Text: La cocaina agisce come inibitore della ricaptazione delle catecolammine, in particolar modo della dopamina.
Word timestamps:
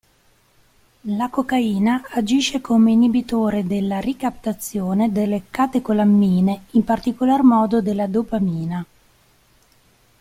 La 1.15 1.29
cocaina 1.29 2.01
agisce 2.09 2.59
come 2.59 2.91
inibitore 2.91 3.67
della 3.67 3.99
ricaptazione 3.99 5.11
delle 5.11 5.43
catecolammine, 5.51 6.63
in 6.71 6.83
particolar 6.83 7.43
modo 7.43 7.83
della 7.83 8.07
dopamina. 8.07 8.85